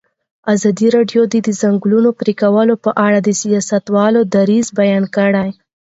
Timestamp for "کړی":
5.15-5.49